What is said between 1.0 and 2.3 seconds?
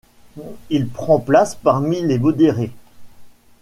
place parmi les